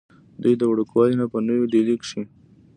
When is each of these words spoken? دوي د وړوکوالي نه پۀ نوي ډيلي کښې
دوي 0.41 0.53
د 0.59 0.63
وړوکوالي 0.71 1.15
نه 1.21 1.25
پۀ 1.31 1.37
نوي 1.47 1.65
ډيلي 1.73 1.95
کښې 2.01 2.21